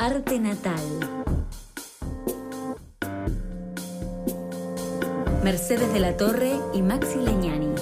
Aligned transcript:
Arte 0.00 0.38
Natal. 0.38 0.80
Mercedes 5.42 5.92
de 5.92 5.98
la 5.98 6.16
Torre 6.16 6.52
y 6.72 6.82
Maxi 6.82 7.18
Leñani. 7.18 7.74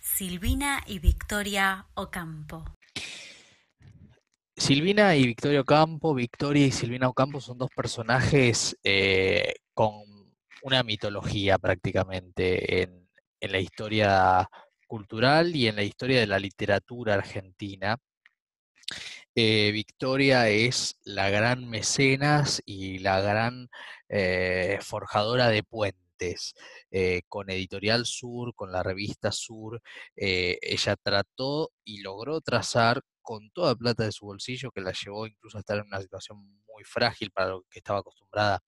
Silvina 0.00 0.82
y 0.84 0.98
Victoria 0.98 1.86
Ocampo. 1.94 2.64
Silvina 4.56 5.14
y 5.14 5.26
Victoria 5.26 5.60
Ocampo, 5.60 6.12
Victoria 6.12 6.66
y 6.66 6.72
Silvina 6.72 7.08
Ocampo 7.08 7.40
son 7.40 7.56
dos 7.56 7.70
personajes 7.70 8.76
eh, 8.82 9.54
con 9.74 10.15
una 10.66 10.82
mitología 10.82 11.58
prácticamente 11.58 12.82
en, 12.82 13.06
la 13.40 13.60
historia 13.60 14.50
cultural 14.88 15.54
y 15.54 15.68
en 15.68 15.76
la 15.76 15.84
historia 15.84 16.18
de 16.18 16.26
la 16.26 16.40
literatura 16.40 17.14
argentina. 17.14 17.96
Eh, 19.36 19.70
Victoria 19.72 20.48
es 20.48 20.98
la 21.04 21.30
gran 21.30 21.68
mecenas 21.68 22.60
y 22.64 22.98
la 22.98 23.20
gran 23.20 23.68
eh, 24.08 24.78
forjadora 24.82 25.48
de 25.48 25.62
puentes. 25.62 26.54
Eh, 26.90 27.22
con 27.28 27.50
Editorial 27.50 28.04
Sur, 28.06 28.54
con 28.56 28.72
la 28.72 28.82
revista 28.82 29.30
Sur, 29.30 29.80
ella 30.16 30.96
trató 30.96 31.70
y 31.84 32.00
logró 32.00 32.40
trazar 32.40 33.02
con 33.22 33.50
toda 33.50 33.76
plata 33.76 34.04
de 34.04 34.12
su 34.12 34.26
bolsillo, 34.26 34.72
que 34.72 34.80
la 34.80 34.92
llevó 34.92 35.26
incluso 35.26 35.58
a 35.58 35.60
estar 35.60 35.78
en 35.78 35.86
una 35.86 36.00
situación 36.00 36.38
muy 36.66 36.82
frágil 36.84 37.30
para 37.30 37.50
lo 37.50 37.62
que 37.70 37.78
estaba 37.78 38.00
acostumbrada 38.00 38.60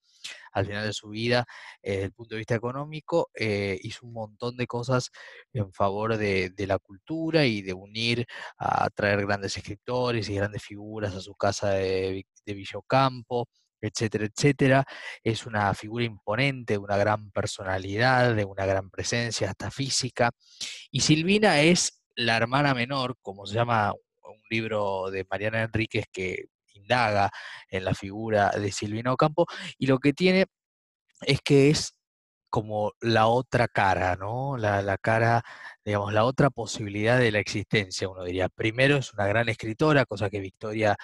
al 0.52 0.66
final 0.66 0.86
de 0.86 0.92
su 0.92 1.08
vida, 1.10 1.46
eh, 1.82 1.90
desde 1.92 2.04
el 2.04 2.12
punto 2.12 2.34
de 2.34 2.38
vista 2.38 2.54
económico, 2.54 3.30
eh, 3.34 3.78
hizo 3.82 4.06
un 4.06 4.12
montón 4.12 4.56
de 4.56 4.66
cosas 4.66 5.10
en 5.52 5.72
favor 5.72 6.16
de, 6.16 6.52
la 6.66 6.78
cultura 6.78 7.46
y 7.46 7.62
de 7.62 7.72
unir, 7.72 8.26
a 8.58 8.88
traer 8.90 9.24
grandes 9.26 9.56
escritores 9.56 10.28
y 10.28 10.34
grandes 10.34 10.62
figuras 10.62 11.14
a 11.14 11.20
su 11.20 11.34
casa 11.34 11.70
de, 11.70 12.26
de 12.44 12.54
Villocampo 12.54 13.48
etcétera, 13.80 14.26
etcétera. 14.26 14.84
Es 15.22 15.46
una 15.46 15.74
figura 15.74 16.04
imponente, 16.04 16.74
de 16.74 16.78
una 16.78 16.96
gran 16.96 17.30
personalidad, 17.30 18.34
de 18.34 18.44
una 18.44 18.66
gran 18.66 18.90
presencia, 18.90 19.50
hasta 19.50 19.70
física. 19.70 20.30
Y 20.90 21.00
Silvina 21.00 21.60
es 21.60 22.02
la 22.16 22.36
hermana 22.36 22.74
menor, 22.74 23.16
como 23.22 23.46
se 23.46 23.54
llama 23.54 23.92
un 23.92 24.40
libro 24.50 25.10
de 25.10 25.26
Mariana 25.30 25.62
Enríquez 25.62 26.06
que 26.12 26.46
indaga 26.88 27.30
en 27.70 27.84
la 27.84 27.94
figura 27.94 28.50
de 28.50 28.72
Silvina 28.72 29.12
Ocampo, 29.12 29.46
y 29.78 29.86
lo 29.86 29.98
que 29.98 30.12
tiene 30.12 30.46
es 31.22 31.40
que 31.42 31.70
es 31.70 31.94
como 32.50 32.92
la 33.00 33.26
otra 33.28 33.68
cara, 33.68 34.16
¿no? 34.16 34.56
La, 34.56 34.98
cara, 34.98 35.42
digamos, 35.84 36.12
la 36.14 36.24
otra 36.24 36.50
posibilidad 36.50 37.18
de 37.18 37.30
la 37.32 37.40
existencia, 37.40 38.08
uno 38.08 38.24
diría. 38.24 38.48
Primero 38.48 38.96
es 38.96 39.12
una 39.12 39.26
gran 39.26 39.48
escritora, 39.50 40.06
cosa 40.06 40.30
que 40.30 40.40
Victoria 40.40 40.96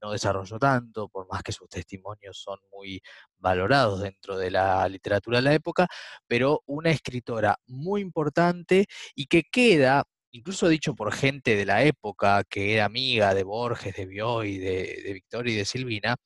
no 0.00 0.12
desarrolló 0.12 0.58
tanto, 0.60 1.08
por 1.08 1.26
más 1.28 1.42
que 1.42 1.52
sus 1.52 1.68
testimonios 1.68 2.38
son 2.40 2.58
muy 2.72 3.02
valorados 3.38 4.00
dentro 4.02 4.38
de 4.38 4.52
la 4.52 4.88
literatura 4.88 5.38
de 5.38 5.42
la 5.42 5.54
época, 5.54 5.88
pero 6.28 6.62
una 6.66 6.90
escritora 6.90 7.56
muy 7.66 8.00
importante 8.00 8.86
y 9.16 9.26
que 9.26 9.42
queda 9.50 10.04
incluso 10.32 10.68
dicho 10.68 10.94
por 10.94 11.12
gente 11.12 11.56
de 11.56 11.66
la 11.66 11.82
época 11.84 12.44
que 12.48 12.74
era 12.74 12.84
amiga 12.86 13.34
de 13.34 13.44
Borges, 13.44 13.94
de 13.96 14.06
Bioy, 14.06 14.58
de, 14.58 15.02
de 15.04 15.12
Victoria 15.14 15.54
y 15.54 15.56
de 15.56 15.64
Silvina, 15.64 16.16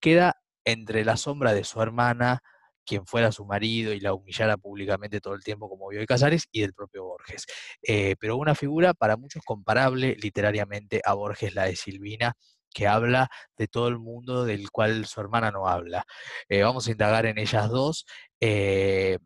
queda 0.00 0.34
entre 0.64 1.04
la 1.04 1.16
sombra 1.16 1.54
de 1.54 1.64
su 1.64 1.80
hermana, 1.80 2.40
quien 2.84 3.06
fuera 3.06 3.32
su 3.32 3.44
marido 3.44 3.92
y 3.92 4.00
la 4.00 4.14
humillara 4.14 4.56
públicamente 4.56 5.20
todo 5.20 5.34
el 5.34 5.42
tiempo 5.42 5.68
como 5.68 5.88
Bioy 5.88 6.06
Casares, 6.06 6.46
y 6.52 6.60
del 6.62 6.72
propio 6.74 7.04
Borges. 7.04 7.46
Eh, 7.82 8.16
pero 8.20 8.36
una 8.36 8.54
figura 8.54 8.94
para 8.94 9.16
muchos 9.16 9.42
comparable 9.44 10.16
literariamente 10.20 11.00
a 11.04 11.14
Borges, 11.14 11.54
la 11.54 11.64
de 11.64 11.76
Silvina, 11.76 12.34
que 12.72 12.86
habla 12.86 13.28
de 13.56 13.68
todo 13.68 13.88
el 13.88 13.98
mundo 13.98 14.44
del 14.44 14.70
cual 14.70 15.06
su 15.06 15.20
hermana 15.20 15.50
no 15.50 15.66
habla. 15.68 16.04
Eh, 16.48 16.62
vamos 16.62 16.86
a 16.88 16.90
indagar 16.92 17.26
en 17.26 17.38
ellas 17.38 17.70
dos. 17.70 18.06
Eh, 18.40 19.18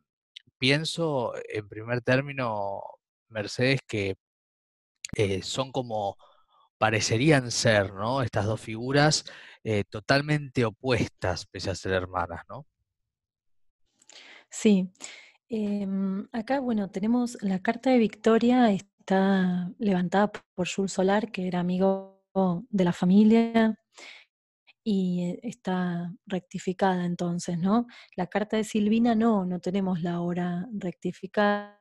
pienso, 0.59 1.33
en 1.49 1.69
primer 1.69 2.01
término, 2.03 2.81
Mercedes, 3.31 3.81
que 3.87 4.17
eh, 5.17 5.43
son 5.43 5.73
como 5.73 6.17
parecerían 6.79 7.51
ser, 7.51 7.93
¿no? 7.93 8.23
Estas 8.23 8.47
dos 8.47 8.61
figuras 8.61 9.25
eh, 9.65 9.85
totalmente 9.85 10.65
opuestas, 10.65 11.47
pese 11.47 11.71
a 11.71 11.75
ser 11.75 11.93
hermanas, 11.93 12.43
¿no? 12.49 12.67
Sí. 14.51 14.91
Em, 15.49 16.27
acá, 16.33 16.61
bueno, 16.61 16.91
tenemos 16.91 17.37
la 17.43 17.61
carta 17.61 17.91
de 17.91 17.99
Victoria, 17.99 18.71
está 18.71 19.71
levantada 19.79 20.31
por 20.33 20.69
Jules 20.69 20.93
Solar, 20.93 21.31
que 21.31 21.49
era 21.49 21.61
amigo 21.61 22.25
de 22.71 22.85
la 22.85 22.93
familia, 22.93 23.77
y 24.85 25.23
eh, 25.23 25.41
está 25.43 26.13
rectificada 26.27 27.05
entonces, 27.05 27.59
¿no? 27.59 27.87
La 28.17 28.27
carta 28.29 28.57
de 28.57 28.65
Silvina 28.65 29.15
no, 29.15 29.45
no 29.45 29.61
tenemos 29.61 30.03
la 30.03 30.21
hora 30.21 30.67
rectificada, 30.73 31.81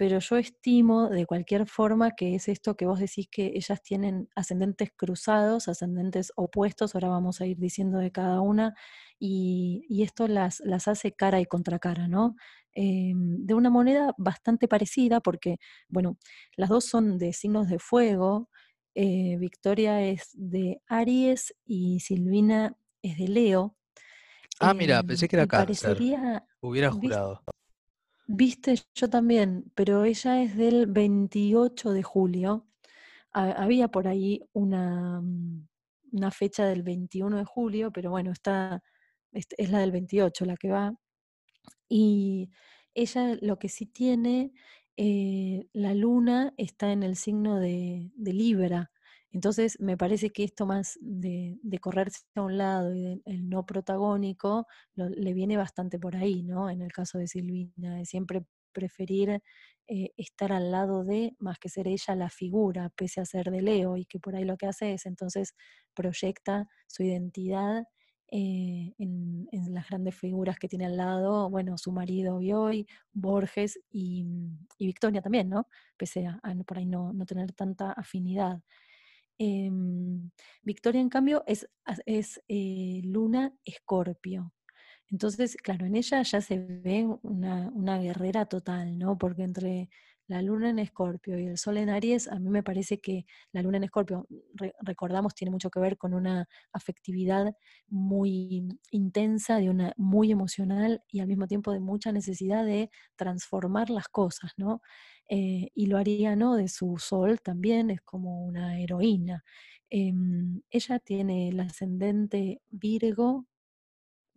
pero 0.00 0.18
yo 0.18 0.38
estimo 0.38 1.10
de 1.10 1.26
cualquier 1.26 1.66
forma 1.66 2.12
que 2.12 2.34
es 2.34 2.48
esto 2.48 2.74
que 2.74 2.86
vos 2.86 3.00
decís 3.00 3.28
que 3.30 3.52
ellas 3.54 3.82
tienen 3.82 4.30
ascendentes 4.34 4.90
cruzados, 4.96 5.68
ascendentes 5.68 6.32
opuestos, 6.36 6.94
ahora 6.94 7.08
vamos 7.08 7.42
a 7.42 7.46
ir 7.46 7.58
diciendo 7.58 7.98
de 7.98 8.10
cada 8.10 8.40
una, 8.40 8.74
y, 9.18 10.02
esto 10.02 10.26
las, 10.26 10.60
las, 10.60 10.88
hace 10.88 11.12
cara 11.12 11.38
y 11.38 11.44
contra 11.44 11.78
cara, 11.78 12.08
¿no? 12.08 12.34
Eh, 12.74 13.12
de 13.14 13.52
una 13.52 13.68
moneda 13.68 14.14
bastante 14.16 14.68
parecida, 14.68 15.20
porque, 15.20 15.58
bueno, 15.90 16.16
las 16.56 16.70
dos 16.70 16.86
son 16.86 17.18
de 17.18 17.34
signos 17.34 17.68
de 17.68 17.78
fuego, 17.78 18.48
eh, 18.94 19.36
Victoria 19.38 20.00
es 20.00 20.30
de 20.32 20.80
Aries 20.88 21.54
y 21.66 22.00
Silvina 22.00 22.74
es 23.02 23.18
de 23.18 23.28
Leo. 23.28 23.76
Ah, 24.60 24.72
mira, 24.72 25.02
pensé 25.02 25.28
que 25.28 25.36
era 25.36 25.46
cáncer. 25.46 25.98
Hubiera 26.62 26.90
jurado. 26.90 27.42
Viste, 28.32 28.76
yo 28.94 29.10
también, 29.10 29.72
pero 29.74 30.04
ella 30.04 30.40
es 30.40 30.56
del 30.56 30.86
28 30.86 31.90
de 31.90 32.02
julio. 32.04 32.68
había 33.32 33.88
por 33.88 34.06
ahí 34.08 34.48
una, 34.52 35.20
mm, 35.20 35.68
una, 36.12 36.30
fecha 36.30 36.64
del 36.66 36.84
21 36.84 37.38
de 37.38 37.44
julio, 37.44 37.90
pero 37.92 38.10
bueno, 38.10 38.30
está, 38.32 38.82
es, 39.32 39.70
la 39.70 39.80
del 39.80 39.92
28 39.92 40.44
la 40.44 40.56
que 40.56 40.70
va. 40.70 40.94
Y 41.88 42.50
ella 42.94 43.36
lo 43.42 43.58
que 43.58 43.68
sí 43.68 43.86
tiene, 43.86 44.52
eh, 44.96 45.66
la 45.72 45.94
luna 45.94 46.54
está 46.56 46.92
en 46.92 47.02
el 47.02 47.16
signo 47.16 47.58
de, 47.58 48.12
de 48.14 48.32
Libra. 48.32 48.92
Entonces, 49.32 49.78
me 49.80 49.96
parece 49.96 50.30
que 50.30 50.44
esto 50.44 50.66
más 50.66 50.98
de, 51.00 51.58
correrse 51.80 52.20
a 52.34 52.42
un 52.42 52.58
lado 52.58 52.94
y 52.94 53.22
el 53.24 53.48
no 53.48 53.64
protagónico 53.64 54.66
le 54.94 55.34
viene 55.34 55.56
bastante 55.56 55.98
por 55.98 56.16
ahí, 56.16 56.42
¿no? 56.42 56.68
En 56.70 56.82
el 56.82 56.92
caso 56.92 57.18
de 57.18 57.28
Silvina, 57.28 57.96
de 57.96 58.06
siempre 58.06 58.44
preferir 58.72 59.40
eh, 59.88 60.12
estar 60.16 60.52
al 60.52 60.70
lado 60.70 61.04
de, 61.04 61.34
más 61.38 61.58
que 61.58 61.68
ser 61.68 61.88
ella 61.88 62.14
la 62.16 62.30
figura, 62.30 62.90
pese 62.96 63.20
a 63.20 63.24
ser 63.24 63.50
de 63.50 63.62
Leo, 63.62 63.96
y 63.96 64.04
que 64.04 64.18
por 64.20 64.36
ahí 64.36 64.44
lo 64.44 64.56
que 64.56 64.66
hace 64.66 64.94
es 64.94 65.06
entonces 65.06 65.54
proyecta 65.94 66.68
su 66.86 67.02
identidad 67.02 67.84
eh, 68.32 68.94
en, 68.98 69.48
las 69.74 69.88
grandes 69.88 70.14
figuras 70.16 70.58
que 70.58 70.68
tiene 70.68 70.86
al 70.86 70.96
lado, 70.96 71.50
bueno, 71.50 71.76
su 71.78 71.92
marido 71.92 72.38
Bioy, 72.38 72.86
Borges 73.12 73.80
y, 73.90 74.24
Victoria 74.78 75.22
también, 75.22 75.48
¿no? 75.48 75.66
Pese 75.96 76.26
a, 76.26 76.40
por 76.66 76.78
ahí 76.78 76.86
no, 76.86 77.12
no 77.12 77.26
tener 77.26 77.52
tanta 77.52 77.92
afinidad. 77.92 78.60
Em, 79.42 80.30
Victoria, 80.62 81.00
en 81.00 81.08
cambio, 81.08 81.42
es, 81.46 81.66
es 82.04 82.42
eh, 82.46 83.00
Luna 83.04 83.54
Escorpio. 83.64 84.52
Entonces, 85.08 85.56
claro, 85.56 85.86
en 85.86 85.96
ella 85.96 86.20
ya 86.22 86.42
se 86.42 86.58
ve 86.58 87.08
una, 87.22 87.98
guerrera 87.98 88.44
total, 88.44 88.98
¿no? 88.98 89.16
Porque 89.16 89.42
entre 89.44 89.88
la 90.30 90.42
luna 90.42 90.70
en 90.70 90.78
Escorpio 90.78 91.40
y 91.40 91.46
el 91.46 91.58
sol 91.58 91.76
en 91.76 91.90
Aries, 91.90 92.28
a 92.28 92.38
mí 92.38 92.50
me 92.50 92.62
parece 92.62 93.00
que 93.00 93.26
la 93.50 93.62
luna 93.62 93.78
en 93.78 93.84
Escorpio, 93.84 94.28
recordamos, 94.80 95.34
tiene 95.34 95.50
mucho 95.50 95.70
que 95.70 95.80
ver 95.80 95.98
con 95.98 96.14
una 96.14 96.46
afectividad 96.72 97.52
muy 97.88 98.68
intensa, 98.92 99.58
de 99.58 99.70
una 99.70 99.92
muy 99.96 100.30
emocional 100.30 101.02
y 101.08 101.18
al 101.18 101.26
mismo 101.26 101.48
tiempo 101.48 101.72
de 101.72 101.80
mucha 101.80 102.12
necesidad 102.12 102.64
de 102.64 102.90
transformar 103.16 103.90
las 103.90 104.06
cosas, 104.08 104.52
¿no? 104.56 104.82
Eh, 105.28 105.70
y 105.74 105.86
lo 105.86 105.98
haría 105.98 106.36
¿no? 106.36 106.54
de 106.54 106.68
su 106.68 106.96
sol 106.98 107.40
también, 107.40 107.90
es 107.90 108.00
como 108.02 108.44
una 108.44 108.78
heroína. 108.78 109.42
Em, 109.90 110.62
ella 110.70 111.00
tiene 111.00 111.48
el 111.48 111.58
ascendente 111.58 112.62
Virgo, 112.70 113.46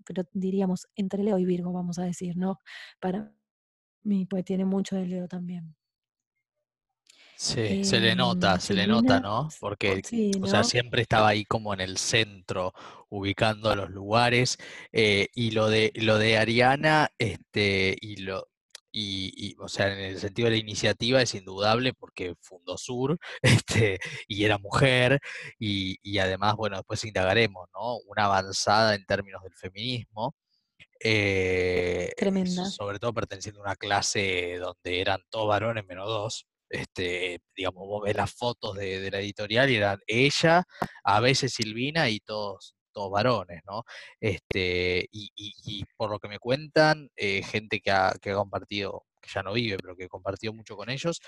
pero 0.06 0.24
diríamos 0.34 0.88
entre 0.96 1.24
Leo 1.24 1.38
y 1.38 1.46
Virgo, 1.46 1.72
vamos 1.72 2.00
a 2.00 2.04
decir, 2.06 2.36
¿no? 2.38 2.60
Para 3.00 3.32
mí, 4.04 4.26
pues 4.26 4.46
tiene 4.46 4.66
mucho 4.66 4.96
de 4.96 5.08
Leo 5.08 5.28
también. 5.28 5.76
Sí, 7.44 7.84
se 7.84 8.00
le 8.00 8.16
nota, 8.16 8.54
em, 8.54 8.60
se 8.62 8.74
le 8.74 8.88
nota, 8.88 9.20
¿no? 9.20 9.50
Porque, 9.60 10.02
o 10.42 10.48
sea, 10.48 10.64
siempre 10.64 11.02
estaba 11.02 11.28
ahí 11.28 11.44
como 11.44 11.74
en 11.74 11.82
el 11.82 11.98
centro, 11.98 12.74
ubicando 13.10 13.76
los 13.76 13.90
lugares. 13.90 14.58
Eh, 14.94 15.28
y 15.36 15.52
lo 15.52 15.68
de, 15.68 15.92
lo 15.96 16.18
de 16.18 16.38
Ariana, 16.38 17.10
este, 17.18 17.98
y 18.00 18.16
lo, 18.22 18.48
y, 18.94 19.58
o 19.60 19.68
sea, 19.68 19.92
en 19.92 20.00
el 20.00 20.20
sentido 20.20 20.46
de 20.46 20.52
la 20.52 20.62
iniciativa 20.62 21.22
es 21.22 21.36
indudable 21.36 21.92
porque 21.94 22.36
fundó 22.40 22.78
Sur 22.78 23.20
este, 23.42 24.00
y 24.30 24.46
era 24.46 24.58
mujer 24.58 25.20
y, 25.60 25.98
y 26.02 26.20
además, 26.20 26.56
bueno, 26.56 26.78
después 26.78 27.04
indagaremos, 27.04 27.68
¿no? 27.74 27.98
Una 28.08 28.26
avanzada 28.26 28.96
en 28.96 29.06
términos 29.06 29.44
del 29.44 29.54
feminismo. 29.54 30.34
Eh, 31.06 32.14
Tremenda. 32.16 32.68
sobre 32.68 33.00
todo 33.00 33.14
perteneciendo 33.14 33.60
a 33.60 33.64
una 33.66 33.76
clase 33.76 34.56
donde 34.62 35.02
eran 35.02 35.20
todos 35.30 35.50
varones 35.50 35.86
menos 35.86 36.08
dos. 36.08 36.48
Este, 36.74 37.40
digamos, 37.56 37.88
vos 37.88 38.04
ves 38.04 38.16
las 38.16 38.34
fotos 38.34 38.76
de, 38.76 39.12
la 39.12 39.20
editorial 39.20 39.70
y 39.70 39.76
eran 39.76 40.00
ella, 40.08 40.64
a 41.04 41.20
veces 41.20 41.54
Silvina 41.54 42.10
y 42.10 42.20
todos, 42.20 42.76
todos 42.92 43.12
varones, 43.12 43.62
¿no? 43.66 43.84
Este, 44.20 45.08
y, 45.12 45.86
por 45.96 46.10
lo 46.10 46.20
que 46.20 46.28
me 46.28 46.40
cuentan, 46.40 47.10
eh, 47.16 47.44
gente 47.44 47.80
que 47.80 47.92
ha, 47.92 48.14
que 48.20 48.32
ha 48.32 48.36
compartido, 48.36 49.06
que 49.22 49.30
ya 49.34 49.44
no 49.44 49.54
vive, 49.54 49.78
pero 49.78 49.96
que 49.96 50.08
compartió 50.08 50.52
mucho 50.52 50.76
con 50.76 50.90
ellos, 50.90 51.22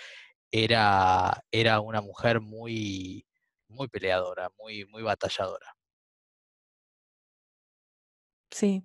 era, 0.52 1.44
era 1.52 1.80
una 1.80 2.02
mujer 2.02 2.42
muy, 2.42 3.28
muy 3.68 3.88
peleadora, 3.88 4.50
muy, 4.58 4.86
muy 4.86 5.04
batalladora. 5.04 5.76
Sí, 8.50 8.84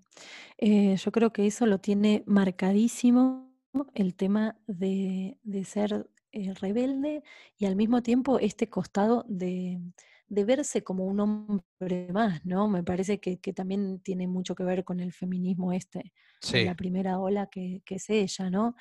eh, 0.58 0.96
yo 0.96 1.12
creo 1.12 1.32
que 1.32 1.46
eso 1.46 1.64
lo 1.64 1.78
tiene 1.78 2.22
marcadísimo 2.26 3.50
el 3.94 4.14
tema 4.14 4.56
de, 4.66 5.38
ser 5.64 6.10
eh, 6.32 6.54
rebelde 6.54 7.22
y 7.58 7.66
al 7.66 7.76
mismo 7.76 8.02
tiempo 8.02 8.38
este 8.38 8.68
costado 8.68 9.24
de, 9.28 9.80
verse 10.28 10.84
como 10.84 11.06
un 11.06 11.20
hombre 11.20 12.08
más, 12.12 12.44
¿no? 12.46 12.68
Me 12.68 12.82
parece 12.84 13.20
que, 13.20 13.36
también 13.52 14.00
tiene 14.00 14.26
mucho 14.28 14.54
que 14.54 14.64
ver 14.64 14.84
con 14.84 15.00
el 15.00 15.12
feminismo 15.12 15.72
este, 15.72 16.12
de 16.52 16.64
la 16.64 16.76
primera 16.76 17.18
ola 17.18 17.48
que, 17.50 17.82
que 17.84 17.96
es 17.96 18.08
ella, 18.10 18.48
¿no? 18.50 18.76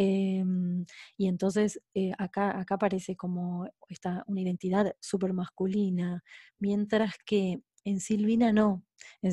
Em, 0.00 0.86
y 1.16 1.26
entonces 1.26 1.80
eh, 1.94 2.12
acá, 2.18 2.58
acá 2.58 2.76
aparece 2.76 3.16
como 3.16 3.68
esta, 3.88 4.22
una 4.28 4.40
identidad 4.40 4.94
súper 5.00 5.32
masculina, 5.32 6.22
mientras 6.60 7.14
que 7.26 7.62
en 7.84 8.00
Silvina 8.00 8.52
no. 8.52 8.84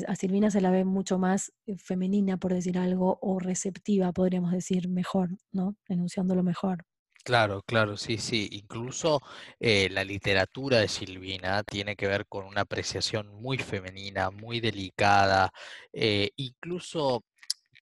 A 0.08 0.16
Silvina 0.16 0.50
se 0.50 0.60
la 0.60 0.70
ve 0.70 0.84
mucho 0.84 1.18
más 1.18 1.52
eh, 1.66 1.76
femenina, 1.78 2.36
por 2.38 2.52
decir 2.54 2.78
algo, 2.78 3.18
o 3.22 3.38
receptiva, 3.38 4.12
podríamos 4.12 4.52
decir, 4.52 4.88
mejor, 4.88 5.30
¿no? 5.52 5.76
Enunciándolo 5.88 6.42
mejor. 6.42 6.84
Claro, 7.26 7.60
claro, 7.62 7.96
sí, 7.96 8.18
sí. 8.18 8.48
Incluso 8.52 9.20
eh, 9.58 9.88
la 9.90 10.04
literatura 10.04 10.78
de 10.78 10.86
Silvina 10.86 11.64
tiene 11.64 11.96
que 11.96 12.06
ver 12.06 12.26
con 12.28 12.44
una 12.46 12.60
apreciación 12.60 13.26
muy 13.42 13.58
femenina, 13.58 14.30
muy 14.30 14.60
delicada, 14.60 15.50
eh, 15.92 16.30
incluso 16.36 17.24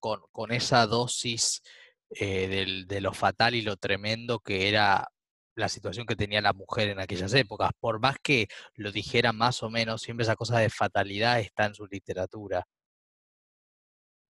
con, 0.01 0.23
con, 0.33 0.51
esa 0.53 0.87
dosis 0.87 1.63
de 2.11 3.01
lo 3.01 3.13
fatal 3.13 3.55
y 3.55 3.63
lo 3.63 3.77
tremendo 3.77 4.41
que 4.41 4.69
era 4.69 5.09
la 5.57 5.69
situación 5.69 6.07
que 6.07 6.17
tenía 6.17 6.41
la 6.41 6.53
mujer 6.55 6.89
en 6.89 7.01
aquellas 7.01 7.35
épocas. 7.35 7.71
Por 7.81 8.01
más 8.01 8.17
que 8.23 8.49
lo 8.77 8.93
dijera 8.93 9.33
más 9.33 9.63
o 9.63 9.71
menos, 9.71 10.03
siempre 10.03 10.25
esa 10.25 10.37
cosa 10.37 10.59
de 10.59 10.71
fatalidad 10.71 11.41
está 11.41 11.67
en 11.67 11.75
su 11.75 11.87
literatura. 11.87 12.67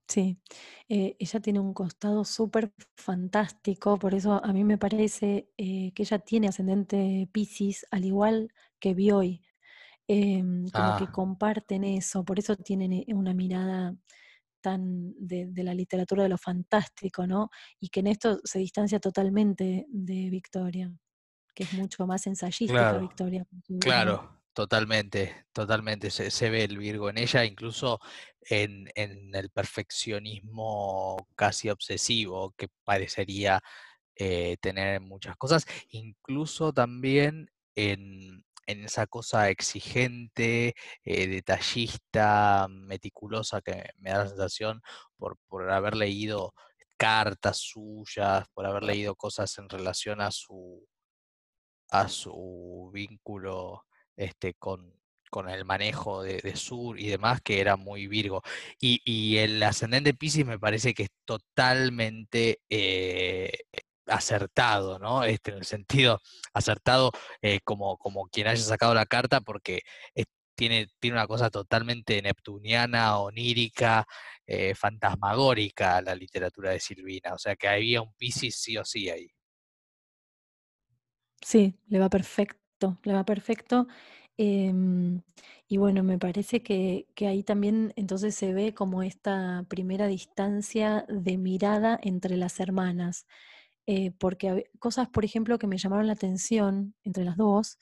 Sí, 0.06 0.38
eh, 0.88 1.16
ella 1.18 1.40
tiene 1.40 1.60
un 1.60 1.72
costado 1.72 2.24
súper 2.24 2.72
fantástico, 2.96 3.98
por 3.98 4.14
eso 4.14 4.44
a 4.44 4.52
mí 4.52 4.62
me 4.62 4.78
parece 4.78 5.50
eh, 5.56 5.92
que 5.94 6.02
ella 6.02 6.18
tiene 6.18 6.48
ascendente 6.48 7.28
Pisces, 7.32 7.86
al 7.90 8.04
igual 8.04 8.52
que 8.78 8.94
Bioy, 8.94 9.42
em, 10.06 10.68
como 10.68 10.96
que 10.98 11.04
ah. 11.04 11.12
comparten 11.12 11.84
eso, 11.84 12.24
por 12.24 12.38
eso 12.38 12.56
tienen 12.56 12.92
eh, 12.92 13.06
una 13.14 13.32
mirada 13.34 13.96
tan 14.60 15.14
de, 15.18 15.46
de, 15.46 15.64
la 15.64 15.74
literatura 15.74 16.22
de 16.24 16.28
lo 16.30 16.38
fantástico, 16.38 17.26
¿no? 17.26 17.50
Y 17.80 17.88
que 17.88 18.00
en 18.00 18.08
esto 18.08 18.40
se 18.44 18.58
distancia 18.58 19.00
totalmente 19.00 19.86
de 19.88 20.30
Victoria 20.30 20.92
que 21.54 21.62
es 21.62 21.72
mucho 21.72 22.06
más 22.06 22.26
ensayística, 22.26 22.98
Victoria. 22.98 23.46
Claro, 23.80 24.33
totalmente, 24.54 25.46
totalmente. 25.52 26.10
Se, 26.10 26.50
ve 26.50 26.64
el 26.64 26.78
Virgo 26.78 27.10
en 27.10 27.18
ella, 27.18 27.44
incluso 27.44 28.00
en, 28.42 28.88
el 28.94 29.50
perfeccionismo 29.50 31.28
casi 31.36 31.70
obsesivo 31.70 32.54
que 32.56 32.68
parecería 32.84 33.62
eh, 34.16 34.56
tener 34.60 35.00
muchas 35.00 35.36
cosas, 35.36 35.66
incluso 35.90 36.72
también 36.72 37.50
en, 37.76 38.44
esa 38.66 39.06
cosa 39.06 39.50
exigente, 39.50 40.74
eh, 41.04 41.26
detallista, 41.28 42.66
meticulosa 42.70 43.60
que 43.60 43.90
me 43.98 44.10
da 44.10 44.24
la 44.24 44.28
sensación 44.28 44.82
por, 45.18 45.36
por 45.48 45.70
haber 45.70 45.96
leído 45.96 46.54
cartas 46.96 47.58
suyas, 47.58 48.46
por 48.54 48.66
haber 48.66 48.84
leído 48.84 49.16
cosas 49.16 49.58
en 49.58 49.68
relación 49.68 50.20
a 50.20 50.30
su 50.30 50.86
a 51.90 52.08
su 52.08 52.90
vínculo 52.92 53.84
este, 54.16 54.55
con, 54.55 54.94
con 55.31 55.49
el 55.49 55.64
manejo 55.64 56.22
de, 56.22 56.56
Sur 56.56 56.99
y 57.00 57.08
demás, 57.08 57.40
que 57.43 57.61
era 57.61 57.76
muy 57.76 58.06
Virgo. 58.06 58.43
Y, 58.81 59.37
el 59.38 59.62
ascendente 59.62 60.14
Pisces 60.14 60.46
me 60.46 60.58
parece 60.58 60.94
que 60.94 61.05
es 61.05 61.11
totalmente 61.25 62.61
eh, 62.70 63.52
acertado, 64.06 64.99
¿no? 64.99 65.25
Este, 65.25 65.50
en 65.52 65.58
el 65.58 65.64
sentido 65.64 66.20
acertado 66.55 67.12
eh, 67.43 67.61
como, 67.64 67.96
como 67.99 68.28
quien 68.28 68.46
haya 68.49 68.62
sacado 68.62 68.94
la 68.94 69.06
carta, 69.06 69.40
porque 69.40 69.82
tiene, 70.55 70.88
tiene 70.99 71.16
una 71.16 71.26
cosa 71.26 71.50
totalmente 71.50 72.20
neptuniana, 72.22 73.19
onírica, 73.19 74.06
eh, 74.46 74.75
fantasmagórica 74.75 76.00
la 76.02 76.14
literatura 76.14 76.70
de 76.70 76.81
Silvina. 76.81 77.34
O 77.34 77.38
sea 77.38 77.56
que 77.56 77.69
había 77.69 78.02
un 78.02 78.12
Pisces 78.14 78.56
sí 78.56 78.76
o 78.76 78.84
sí 78.84 79.11
ahí. 79.11 79.28
Sí, 81.40 81.78
le 81.88 81.99
va 81.99 82.08
perfecto, 82.08 82.58
le 83.05 83.12
va 83.15 83.25
perfecto. 83.25 83.87
Em, 84.37 85.23
y 85.69 85.76
bueno, 85.79 86.03
me 86.03 86.19
parece 86.19 86.62
que, 86.62 87.06
que 87.15 87.26
ahí 87.29 87.43
también 87.44 87.93
entonces 87.97 88.35
se 88.35 88.53
ve 88.53 88.75
como 88.75 89.03
esta 89.03 89.65
primera 89.69 90.06
distancia 90.09 91.06
de 91.09 91.37
mirada 91.38 91.99
entre 92.03 92.37
las 92.37 92.61
hermanas. 92.61 93.26
Eh, 93.87 94.12
porque 94.19 94.71
cosas, 94.79 95.09
por 95.09 95.25
ejemplo, 95.25 95.59
que 95.59 95.67
me 95.67 95.79
llamaron 95.79 96.06
la 96.06 96.15
atención 96.15 96.94
entre 97.05 97.25
las 97.25 97.37
dos, 97.37 97.79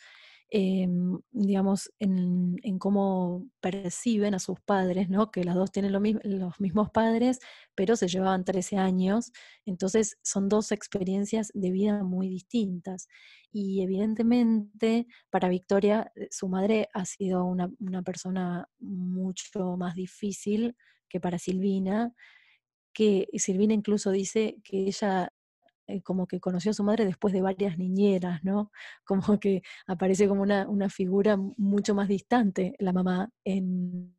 Em, 0.55 1.19
digamos, 1.31 1.91
en, 1.99 2.59
cómo 2.79 3.49
perciben 3.61 4.35
a 4.35 4.39
sus 4.39 4.61
padres, 4.61 5.09
¿no? 5.09 5.31
Que 5.31 5.45
las 5.45 5.55
dos 5.55 5.73
tienen 5.73 5.93
los 5.93 6.61
mismos 6.61 6.91
padres, 6.91 7.39
pero 7.75 7.97
se 7.97 8.07
llevaban 8.07 8.45
13 8.45 8.77
años, 8.77 9.33
entonces 9.65 10.19
son 10.23 10.51
dos 10.51 10.71
experiencias 10.71 11.53
de 11.55 11.71
vida 11.71 12.05
muy 12.05 12.29
distintas. 12.29 13.09
Y 13.51 13.81
evidentemente 13.83 15.07
para 15.31 15.49
Victoria, 15.49 16.13
eh, 16.17 16.29
su 16.31 16.49
madre 16.49 16.91
ha 16.93 17.07
sido 17.07 17.47
una 17.47 18.03
persona 18.03 18.69
mucho 18.79 19.79
más 19.79 19.95
difícil 19.95 20.77
que 21.09 21.19
para 21.19 21.39
Silvina, 21.39 22.13
que 22.93 23.27
Silvina 23.37 23.73
incluso 23.73 24.11
dice 24.11 24.57
que 24.65 24.87
ella 24.87 25.33
eh, 25.89 26.01
como 26.03 26.27
que 26.27 26.41
conoció 26.41 26.71
a 26.71 26.75
su 26.75 26.85
madre 26.85 27.05
después 27.05 27.35
de 27.35 27.43
varias 27.43 27.77
niñeras, 27.79 28.43
¿no? 28.45 28.71
Como 29.05 29.39
que 29.41 29.63
aparece 29.87 30.29
como 30.29 30.43
una, 30.43 30.89
figura 30.89 31.37
mucho 31.37 31.95
más 31.95 32.09
distante 32.09 32.75
la 32.79 32.93
mamá 32.93 33.31
en, 33.45 34.15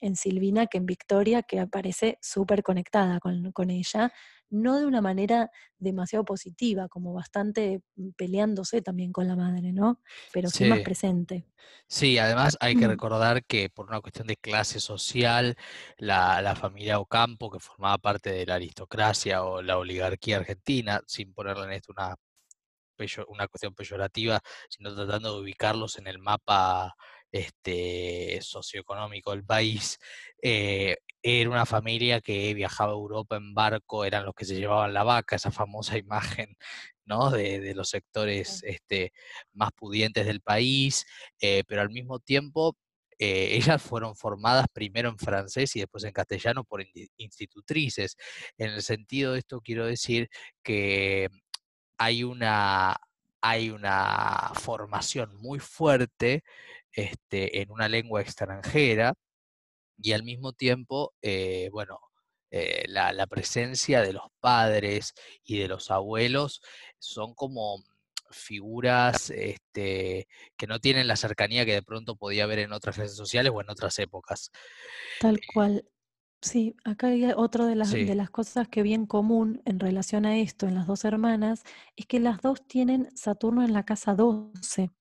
en, 0.00 0.16
Silvina 0.16 0.66
que 0.66 0.78
en 0.78 0.86
Victoria, 0.86 1.42
que 1.42 1.60
aparece 1.60 2.18
súper 2.20 2.62
conectada 2.62 3.20
con, 3.20 3.52
con, 3.52 3.70
ella, 3.70 4.12
no 4.50 4.78
de 4.78 4.86
una 4.86 5.00
manera 5.00 5.50
demasiado 5.78 6.24
positiva, 6.24 6.88
como 6.88 7.12
bastante 7.12 7.82
peleándose 8.16 8.82
también 8.82 9.12
con 9.12 9.28
la 9.28 9.36
madre, 9.36 9.72
¿no? 9.72 10.00
Pero 10.32 10.48
sí, 10.48 10.64
más 10.64 10.80
presente. 10.80 11.46
Sí, 11.86 12.18
además 12.18 12.56
hay 12.60 12.76
que 12.76 12.86
recordar 12.86 13.44
que 13.44 13.70
por 13.70 13.86
una 13.86 14.00
cuestión 14.00 14.26
de 14.26 14.36
clase 14.36 14.80
social, 14.80 15.56
la, 15.96 16.54
familia 16.54 16.98
Ocampo, 16.98 17.50
que 17.50 17.60
formaba 17.60 17.98
parte 17.98 18.30
de 18.30 18.46
la 18.46 18.56
aristocracia 18.56 19.42
o 19.44 19.62
la 19.62 19.78
oligarquía 19.78 20.38
argentina, 20.38 21.00
sin 21.06 21.32
ponerle 21.32 21.64
en 21.64 21.72
esto 21.72 21.92
una, 21.92 22.14
una 23.28 23.48
cuestión 23.48 23.74
peyorativa, 23.74 24.40
sino 24.68 24.94
tratando 24.94 25.34
de 25.34 25.40
ubicarlos 25.42 25.98
en 25.98 26.06
el 26.08 26.18
mapa 26.18 26.94
este, 27.30 28.38
socioeconómico 28.42 29.30
del 29.32 29.44
país, 29.44 29.98
eh, 30.42 30.96
era 31.22 31.50
una 31.50 31.66
familia 31.66 32.20
que 32.20 32.54
viajaba 32.54 32.92
a 32.92 32.94
Europa 32.94 33.36
en 33.36 33.54
barco, 33.54 34.04
eran 34.04 34.24
los 34.24 34.34
que 34.34 34.44
se 34.44 34.56
llevaban 34.56 34.94
la 34.94 35.04
vaca, 35.04 35.36
esa 35.36 35.50
famosa 35.50 35.98
imagen 35.98 36.56
¿no? 37.04 37.30
de, 37.30 37.74
los 37.74 37.90
sectores 37.90 38.62
este, 38.64 39.12
más 39.52 39.72
pudientes 39.72 40.26
del 40.26 40.40
país, 40.40 41.06
eh, 41.40 41.64
pero 41.66 41.82
al 41.82 41.90
mismo 41.90 42.18
tiempo 42.20 42.76
eh, 43.18 43.50
ellas 43.72 43.82
fueron 43.82 44.16
formadas 44.16 44.66
primero 44.72 45.08
en 45.08 45.18
francés 45.18 45.74
y 45.76 45.80
después 45.80 46.04
en 46.04 46.12
castellano 46.12 46.64
por 46.64 46.84
institutrices. 47.16 48.16
En 48.58 48.70
el 48.70 48.82
sentido 48.82 49.32
de 49.32 49.40
esto 49.40 49.60
quiero 49.60 49.86
decir 49.86 50.28
que 50.62 51.28
hay 51.98 52.24
una, 52.24 52.96
hay 53.40 53.70
una 53.70 54.52
formación 54.54 55.36
muy 55.36 55.58
fuerte 55.58 56.42
este, 56.92 57.60
en 57.60 57.70
una 57.70 57.88
lengua 57.88 58.22
extranjera 58.22 59.14
y 60.00 60.12
al 60.12 60.22
mismo 60.22 60.52
tiempo, 60.52 61.14
eh, 61.22 61.68
bueno, 61.72 62.00
eh, 62.50 62.84
la, 62.88 63.26
presencia 63.26 64.00
de 64.00 64.14
los 64.14 64.24
padres 64.40 65.12
y 65.44 65.58
de 65.58 65.68
los 65.68 65.90
abuelos 65.90 66.62
son 66.98 67.34
como 67.34 67.84
figuras 68.30 69.30
este, 69.30 70.26
que 70.56 70.66
no 70.66 70.78
tienen 70.78 71.08
la 71.08 71.16
cercanía 71.16 71.66
que 71.66 71.74
de 71.74 71.82
pronto 71.82 72.16
podía 72.16 72.44
haber 72.44 72.60
en 72.60 72.72
otras 72.72 72.96
redes 72.96 73.16
sociales 73.16 73.52
o 73.54 73.60
en 73.60 73.70
otras 73.70 73.98
épocas. 73.98 74.50
Tal 75.20 75.36
eh, 75.36 75.40
cual. 75.52 75.84
Sí, 76.40 76.76
acá 76.84 77.08
hay 77.08 77.24
otra 77.36 77.66
de 77.66 77.74
las, 77.74 77.90
de 77.90 78.14
las 78.14 78.30
cosas 78.30 78.68
que 78.68 78.84
vi 78.84 78.94
en 78.94 79.06
común 79.06 79.60
en 79.64 79.80
relación 79.80 80.24
a 80.24 80.38
esto 80.38 80.68
en 80.68 80.76
las 80.76 80.86
dos 80.86 81.04
hermanas, 81.04 81.64
es 81.96 82.06
que 82.06 82.20
las 82.20 82.40
dos 82.40 82.64
tienen 82.64 83.08
Saturno 83.16 83.64
en 83.64 83.72
la 83.72 83.84
casa 83.84 84.14
12. 84.14 84.92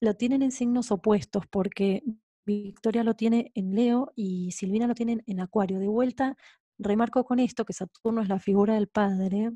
Lo 0.00 0.14
tienen 0.14 0.42
en 0.42 0.52
signos 0.52 0.90
opuestos 0.90 1.46
porque 1.46 2.02
Victoria 2.46 3.04
lo 3.04 3.14
tiene 3.14 3.52
en 3.54 3.74
Leo 3.74 4.12
y 4.16 4.52
Silvina 4.52 4.86
lo 4.86 4.94
tiene 4.94 5.22
en 5.26 5.40
Acuario. 5.40 5.78
De 5.78 5.88
vuelta, 5.88 6.36
remarco 6.78 7.24
con 7.24 7.40
esto 7.40 7.64
que 7.64 7.72
Saturno 7.72 8.22
es 8.22 8.28
la 8.28 8.38
figura 8.40 8.74
del 8.74 8.88
padre 8.88 9.52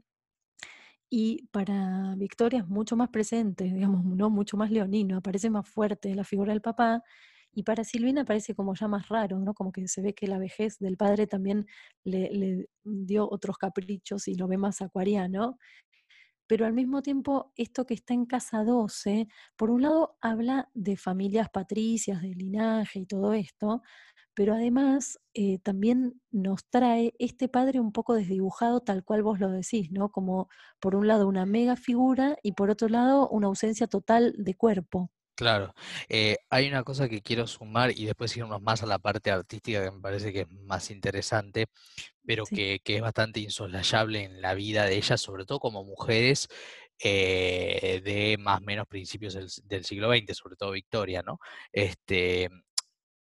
y 1.11 1.47
para 1.53 2.15
Victoria 2.17 2.61
es 2.61 2.69
mucho 2.69 2.97
más 2.97 3.09
presente, 3.11 3.65
digamos, 3.65 4.05
no 4.05 4.31
mucho 4.31 4.57
más 4.57 4.71
leonino, 4.71 5.17
aparece 5.19 5.51
más 5.51 5.69
fuerte 5.69 6.15
la 6.15 6.25
figura 6.25 6.53
del 6.53 6.61
papá 6.61 7.03
y 7.53 7.63
para 7.63 7.83
Silvina 7.85 8.25
parece 8.25 8.55
como 8.55 8.75
ya 8.75 8.89
más 8.89 9.09
raro, 9.09 9.39
¿no? 9.39 9.55
Como 9.55 9.73
que 9.73 9.89
se 9.89 10.03
ve 10.03 10.15
que 10.15 10.27
la 10.29 10.39
vejez 10.39 10.79
del 10.79 10.97
padre 10.99 11.27
también 11.27 11.67
le, 12.05 12.31
le 12.33 12.69
dio 12.85 13.29
otros 13.31 13.57
caprichos 13.59 14.29
y 14.29 14.35
lo 14.35 14.49
ve 14.49 14.59
más 14.59 14.83
acuariano 14.83 15.59
pero 16.49 16.67
al 16.67 16.73
mismo 16.73 17.03
tiempo 17.03 17.53
esto 17.57 17.87
que 17.87 17.95
está 17.95 18.15
en 18.15 18.27
casa 18.27 18.65
12, 18.65 19.29
por 19.57 19.71
un 19.71 19.83
lado 19.83 20.17
habla 20.21 20.71
de 20.75 20.97
familias 20.97 21.51
patricias, 21.51 22.23
de 22.23 22.31
linaje 22.35 23.01
y 23.01 23.07
todo 23.07 23.33
esto, 23.35 23.83
pero 24.35 24.55
además 24.55 25.19
eh, 25.35 25.59
también 25.61 26.21
nos 26.31 26.69
trae 26.71 27.15
este 27.19 27.49
padre 27.49 27.81
un 27.81 27.93
poco 27.93 28.15
desdibujado 28.15 28.81
tal 28.81 29.05
cual 29.05 29.23
vos 29.23 29.41
lo 29.41 29.51
decís, 29.51 29.91
¿no? 29.93 30.11
Como 30.11 30.49
por 30.81 30.95
un 30.97 31.09
lado 31.09 31.29
una 31.29 31.47
mega 31.47 31.77
figura 31.77 32.37
y 32.43 32.53
por 32.53 32.71
otro 32.71 32.89
lado 32.89 33.29
una 33.29 33.49
ausencia 33.49 33.87
total 33.89 34.35
de 34.39 34.55
cuerpo. 34.55 35.11
Claro, 35.37 35.73
eh, 36.09 36.39
hay 36.51 36.67
una 36.67 36.83
cosa 36.83 37.09
que 37.09 37.23
quiero 37.23 37.47
sumar 37.47 37.93
y 37.97 38.07
después 38.07 38.37
irnos 38.37 38.61
más 38.61 38.83
a 38.83 38.87
la 38.87 38.99
parte 38.99 39.31
artística 39.31 39.85
que 39.85 39.93
me 39.93 40.01
parece 40.01 40.33
que 40.33 40.41
es 40.41 40.51
más 40.51 40.91
interesante, 40.91 41.67
pero 42.29 42.45
que, 42.45 42.79
es 42.85 43.01
bastante 43.01 43.41
insoslayable 43.41 44.23
en 44.25 44.43
la 44.43 44.53
vida 44.53 44.85
de 44.85 44.99
ellas, 44.99 45.19
sobre 45.19 45.47
todo 45.47 45.59
como 45.61 45.83
mujeres 45.83 46.47
eh, 46.99 48.03
de 48.05 48.37
más 48.39 48.61
o 48.61 48.65
menos 48.65 48.87
principios 48.87 49.33
del, 49.33 49.49
del, 49.65 49.85
siglo 49.87 50.13
XX, 50.13 50.37
sobre 50.37 50.57
todo 50.57 50.73
Victoria, 50.73 51.23
¿no? 51.23 51.39
Este, 51.73 52.51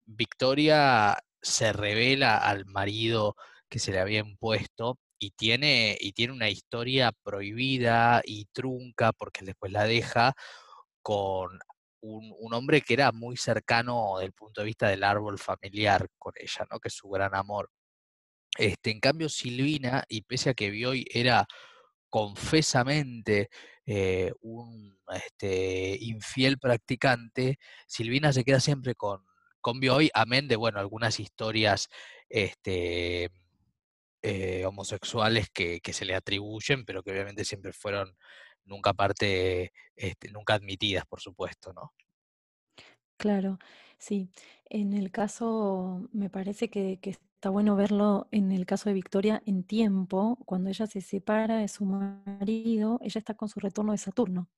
Victoria 0.06 1.18
se 1.40 1.72
revela 1.72 2.38
al 2.38 2.64
marido 2.66 3.34
que 3.68 3.80
se 3.80 3.90
le 3.90 3.98
había 3.98 4.20
impuesto 4.20 5.00
y 5.18 5.32
tiene, 5.32 5.98
y 6.00 6.12
tiene 6.12 6.32
una 6.32 6.48
historia 6.48 7.10
prohibida 7.24 8.22
y 8.24 8.44
trunca 8.52 9.12
porque 9.12 9.44
después 9.44 9.72
la 9.72 9.82
deja 9.84 10.34
con 11.02 11.58
un, 12.02 12.54
hombre 12.54 12.82
que 12.82 12.94
era 12.94 13.10
muy 13.10 13.36
cercano 13.36 14.14
desde 14.18 14.26
el 14.26 14.32
punto 14.32 14.60
de 14.60 14.66
vista 14.66 14.88
del 14.88 15.02
árbol 15.02 15.40
familiar 15.40 16.06
con 16.18 16.34
ella, 16.36 16.66
¿no? 16.70 16.78
que 16.78 16.86
es 16.88 16.94
su 16.94 17.08
gran 17.08 17.34
amor. 17.34 17.68
Este, 18.58 18.90
en 18.90 19.00
cambio, 19.00 19.28
Silvina, 19.28 20.04
y 20.08 20.22
pese 20.22 20.50
a 20.50 20.54
que 20.54 20.70
Bioy 20.70 21.06
era 21.12 21.46
confesamente 22.10 23.48
eh, 23.86 24.32
un 24.42 24.98
este, 25.14 25.96
infiel 26.00 26.58
practicante, 26.58 27.58
Silvina 27.86 28.32
se 28.32 28.44
queda 28.44 28.60
siempre 28.60 28.94
con, 28.94 29.24
con 29.60 29.80
hoy, 29.88 30.10
amén 30.14 30.48
de, 30.48 30.56
bueno, 30.56 30.78
algunas 30.78 31.18
historias 31.20 31.88
este, 32.28 33.30
eh, 34.22 34.64
homosexuales 34.66 35.48
que, 35.50 35.80
se 35.92 36.04
le 36.04 36.14
atribuyen, 36.14 36.84
pero 36.84 37.02
que 37.02 37.12
obviamente 37.12 37.44
siempre 37.44 37.72
fueron 37.72 38.16
nunca 38.64 38.92
parte, 38.92 39.72
este, 39.96 40.30
nunca 40.30 40.54
admitidas, 40.54 41.06
por 41.06 41.20
supuesto, 41.20 41.72
¿no? 41.72 41.92
Claro, 43.16 43.58
sí. 43.98 44.30
En 44.68 44.92
el 44.92 45.10
caso, 45.10 46.08
me 46.12 46.28
parece 46.30 46.70
que, 46.70 46.98
que, 47.00 47.16
está 47.42 47.50
bueno 47.50 47.74
verlo 47.74 48.28
en 48.30 48.52
el 48.52 48.66
caso 48.66 48.88
de 48.88 48.94
Victoria 48.94 49.42
en 49.46 49.64
tiempo, 49.64 50.38
cuando 50.46 50.70
ella 50.70 50.86
se 50.86 51.00
separa 51.00 51.56
de 51.56 51.66
su 51.66 51.84
marido, 51.84 53.00
ella 53.02 53.18
está 53.18 53.34
con 53.34 53.48
su 53.48 53.58
retorno 53.58 53.90
de 53.90 53.98
Saturno. 53.98 54.48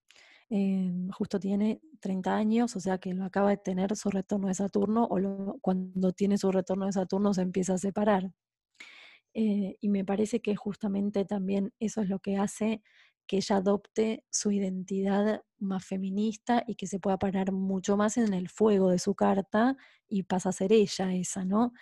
Em, 0.51 1.09
justo 1.09 1.41
tiene 1.41 1.81
30 2.01 2.37
años, 2.37 2.77
o 2.77 2.81
sea 2.81 2.99
que 2.99 3.15
lo 3.15 3.25
acaba 3.25 3.49
de 3.49 3.57
tener 3.57 3.97
su 3.97 4.11
retorno 4.11 4.49
de 4.49 4.55
Saturno, 4.55 5.09
o 5.11 5.59
cuando 5.63 6.13
tiene 6.13 6.37
su 6.37 6.53
retorno 6.53 6.85
de 6.85 6.93
Saturno 6.93 7.33
se 7.33 7.41
empieza 7.41 7.73
a 7.73 7.79
separar. 7.79 8.31
Eh, 9.33 9.79
y 9.81 9.89
me 9.89 10.05
parece 10.05 10.41
que 10.43 10.55
justamente 10.55 11.25
también 11.25 11.73
eso 11.81 12.03
es 12.03 12.11
lo 12.11 12.19
que 12.19 12.37
hace 12.37 12.83
que 13.27 13.39
ella 13.39 13.57
adopte 13.57 14.25
su 14.31 14.51
identidad 14.53 15.43
más 15.59 15.87
feminista 15.87 16.63
y 16.67 16.75
que 16.75 16.87
se 16.87 16.99
pueda 17.01 17.19
parar 17.19 17.51
mucho 17.51 17.97
más 17.97 18.19
en 18.19 18.35
el 18.35 18.51
fuego 18.51 18.91
de 18.91 18.99
su 18.99 19.15
carta 19.15 19.77
y 20.07 20.25
pasa 20.25 20.51
a 20.51 20.53
ser 20.53 20.73
ella 20.75 21.15
esa, 21.15 21.47
¿no? 21.47 21.73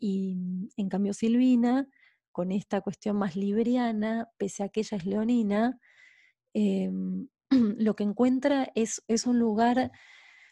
Y 0.00 0.36
en 0.76 0.88
cambio 0.88 1.12
Silvina, 1.12 1.86
con 2.32 2.52
esta 2.52 2.80
cuestión 2.80 3.16
más 3.16 3.36
libriana, 3.36 4.28
pese 4.38 4.62
a 4.62 4.68
que 4.70 4.80
ella 4.80 4.96
es 4.96 5.04
leonina, 5.04 5.78
em, 6.54 7.28
lo 7.78 7.94
que 7.94 8.04
encuentra 8.04 8.70
es, 8.74 9.02
es 9.08 9.26
un 9.26 9.38
lugar, 9.38 9.92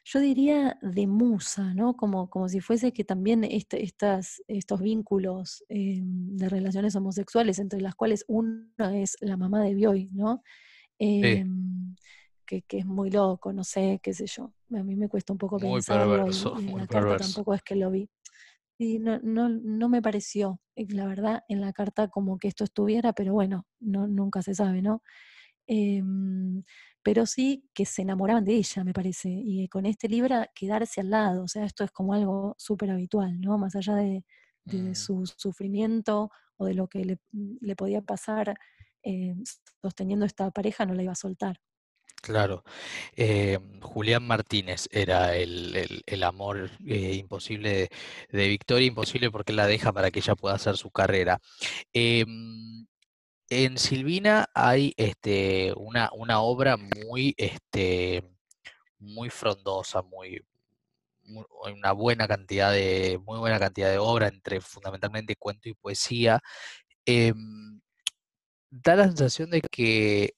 yo 0.04 0.20
diría, 0.20 0.78
de 0.82 1.06
musa, 1.06 1.72
¿no? 1.74 1.96
Como, 1.96 2.28
como 2.28 2.48
si 2.48 2.60
fuese 2.60 2.92
que 2.92 3.04
también 3.04 3.42
este, 3.44 3.82
estas, 3.82 4.42
estos 4.48 4.80
vínculos 4.80 5.64
eh, 5.70 6.00
de 6.02 6.48
relaciones 6.48 6.94
homosexuales, 6.94 7.58
entre 7.58 7.80
las 7.80 7.94
cuales 7.94 8.24
una 8.28 8.98
es 8.98 9.16
la 9.20 9.38
mamá 9.38 9.62
de 9.62 9.74
Bioy, 9.74 10.10
¿no? 10.12 10.42
Em, 10.98 11.94
que, 12.44 12.64
es 12.68 12.86
muy 12.86 13.10
loco, 13.10 13.52
no 13.52 13.62
sé, 13.62 14.00
qué 14.02 14.12
sé 14.12 14.26
yo. 14.26 14.52
A 14.74 14.82
mí 14.82 14.96
me 14.96 15.08
cuesta 15.08 15.32
un 15.32 15.38
poco 15.38 15.58
muy 15.58 15.74
pensarlo 15.74 16.16
perverso, 16.16 16.56
y, 16.58 16.74
la 16.74 16.86
carta 16.86 17.16
tampoco 17.18 17.54
es 17.54 17.62
que 17.62 17.76
lo 17.76 17.90
vi. 17.90 18.08
Y 18.78 19.00
no, 19.00 19.18
no, 19.22 19.48
no 19.48 19.88
me 19.88 20.00
pareció, 20.00 20.60
la 20.76 21.06
verdad, 21.06 21.42
en 21.48 21.60
la 21.60 21.72
carta 21.72 22.08
como 22.08 22.38
que 22.38 22.48
esto 22.48 22.64
estuviera, 22.64 23.12
pero 23.12 23.32
bueno, 23.32 23.66
no, 23.80 24.06
nunca 24.06 24.40
se 24.42 24.54
sabe, 24.54 24.82
¿no? 24.82 25.02
Em, 25.66 26.62
pero 27.02 27.26
sí 27.26 27.68
que 27.74 27.84
se 27.84 28.02
enamoraban 28.02 28.44
de 28.44 28.54
ella, 28.54 28.84
me 28.84 28.94
parece, 28.94 29.28
y 29.30 29.68
con 29.68 29.86
este 29.86 30.08
libro 30.08 30.36
quedarse 30.54 31.00
al 31.00 31.10
lado, 31.10 31.44
o 31.44 31.48
sea, 31.48 31.64
esto 31.64 31.84
es 31.84 31.90
como 31.90 32.14
algo 32.14 32.54
súper 32.58 32.90
habitual, 32.90 33.40
¿no? 33.40 33.58
Más 33.58 33.76
allá 33.76 33.94
de, 33.96 34.24
mm. 34.66 34.94
su 34.94 35.26
sufrimiento 35.36 36.30
o 36.56 36.66
de 36.66 36.74
lo 36.74 36.88
que 36.88 37.04
le, 37.04 37.18
mm, 37.32 37.72
podía 37.76 38.02
pasar 38.02 38.54
eh, 39.02 39.34
sosteniendo 39.82 40.26
esta 40.26 40.50
pareja, 40.50 40.86
no 40.86 40.94
la 40.94 41.02
iba 41.02 41.12
a 41.12 41.14
soltar. 41.16 41.60
Claro. 42.22 42.64
Eh, 43.16 43.58
Julián 43.80 44.26
Martínez 44.26 44.88
era 44.92 45.36
el, 45.36 46.22
amor 46.22 46.70
eh, 46.86 47.14
imposible 47.14 47.88
de, 48.30 48.48
Victoria, 48.48 48.86
imposible 48.86 49.30
porque 49.30 49.52
la 49.52 49.66
deja 49.66 49.92
para 49.92 50.10
que 50.10 50.18
ella 50.20 50.34
pueda 50.34 50.56
hacer 50.56 50.76
su 50.76 50.90
carrera. 50.90 51.40
Em, 51.92 52.86
en 53.50 53.78
Silvina 53.78 54.46
hay 54.54 54.94
este, 54.96 55.72
una, 55.76 56.10
una 56.14 56.40
obra 56.42 56.76
muy, 56.76 57.34
este, 57.38 58.24
muy 58.98 59.30
frondosa, 59.30 60.02
muy, 60.02 60.42
una 61.74 61.92
buena 61.92 62.28
cantidad 62.28 62.72
de, 62.72 63.18
muy 63.24 63.38
buena 63.38 63.58
cantidad 63.58 63.90
de 63.90 63.98
obra 63.98 64.28
entre 64.28 64.60
fundamentalmente 64.60 65.36
cuento 65.36 65.68
y 65.68 65.74
poesía. 65.74 66.40
Em, 67.06 67.80
da 68.70 68.96
la 68.96 69.04
sensación 69.06 69.50
de 69.50 69.62
que, 69.62 70.34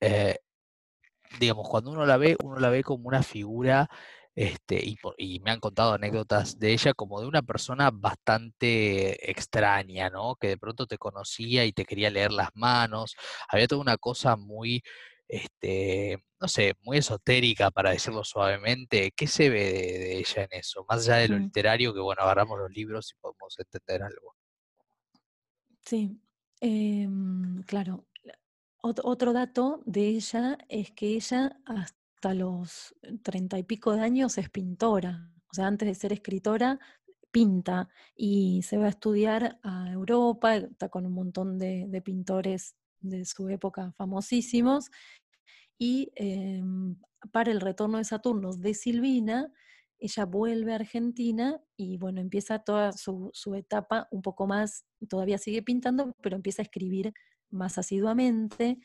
eh, 0.00 0.38
digamos, 1.40 1.68
cuando 1.68 1.90
uno 1.90 2.06
la 2.06 2.16
ve, 2.16 2.36
uno 2.42 2.58
la 2.58 2.70
ve 2.70 2.82
como 2.82 3.08
una 3.08 3.22
figura 3.22 3.88
este, 4.36 4.82
y, 4.84 5.40
me 5.40 5.50
han 5.50 5.60
contado 5.60 5.94
anécdotas 5.94 6.58
de 6.58 6.72
ella 6.74 6.92
como 6.92 7.20
de 7.22 7.26
una 7.26 7.40
persona 7.40 7.90
bastante 7.90 9.30
extraña, 9.30 10.10
¿no? 10.10 10.36
Que 10.36 10.48
de 10.48 10.58
pronto 10.58 10.86
te 10.86 10.98
conocía 10.98 11.64
y 11.64 11.72
te 11.72 11.86
quería 11.86 12.10
leer 12.10 12.32
las 12.32 12.50
manos. 12.54 13.16
Había 13.48 13.66
toda 13.66 13.80
una 13.80 13.96
cosa 13.96 14.36
muy, 14.36 14.82
este, 15.26 16.22
no 16.38 16.48
sé, 16.48 16.74
muy 16.82 16.98
esotérica, 16.98 17.70
para 17.70 17.92
decirlo 17.92 18.24
suavemente. 18.24 19.10
¿Qué 19.16 19.26
se 19.26 19.48
ve 19.48 19.72
de, 19.72 20.18
ella 20.18 20.42
en 20.50 20.58
eso? 20.58 20.84
Más 20.86 21.08
allá 21.08 21.16
de 21.16 21.28
lo 21.28 21.38
mm. 21.38 21.42
literario, 21.42 21.94
que 21.94 22.00
bueno, 22.00 22.22
agarramos 22.22 22.58
los 22.58 22.70
libros 22.70 23.10
y 23.12 23.20
podemos 23.20 23.58
entender 23.58 24.02
algo. 24.02 24.34
Sí, 25.80 26.20
em, 26.60 27.62
claro. 27.62 28.04
Otro 29.02 29.32
dato 29.32 29.82
de 29.86 30.08
ella 30.08 30.58
es 30.68 30.90
que 30.90 31.14
ella 31.14 31.58
hasta 31.64 32.34
los 32.34 32.94
treinta 33.22 33.58
y 33.58 33.62
pico 33.62 33.92
de 33.92 34.00
años 34.00 34.38
es 34.38 34.50
pintora. 34.50 35.32
O 35.50 35.54
sea, 35.54 35.66
antes 35.66 35.88
de 35.88 35.94
ser 35.94 36.12
escritora, 36.12 36.78
pinta 37.30 37.88
y 38.14 38.62
se 38.62 38.78
va 38.78 38.86
a 38.86 38.90
estudiar 38.90 39.58
a 39.62 39.90
Europa, 39.92 40.56
está 40.56 40.88
con 40.88 41.04
un 41.06 41.12
montón 41.12 41.58
de, 41.58 42.02
pintores 42.04 42.76
de 43.00 43.24
su 43.24 43.48
época 43.48 43.92
famosísimos. 43.92 44.90
Y 45.78 46.12
em, 46.14 46.96
para 47.32 47.52
el 47.52 47.60
retorno 47.60 47.98
de 47.98 48.04
Saturno 48.04 48.52
de 48.54 48.72
Silvina, 48.72 49.52
ella 49.98 50.24
vuelve 50.24 50.72
a 50.72 50.76
Argentina 50.76 51.60
y 51.76 51.98
bueno, 51.98 52.20
empieza 52.20 52.58
toda 52.60 52.92
su, 52.92 53.32
etapa 53.54 54.08
un 54.10 54.22
poco 54.22 54.46
más, 54.46 54.84
todavía 55.08 55.38
sigue 55.38 55.62
pintando, 55.62 56.12
pero 56.22 56.36
empieza 56.36 56.62
a 56.62 56.64
escribir 56.64 57.12
más 57.50 57.78
asiduamente. 57.78 58.78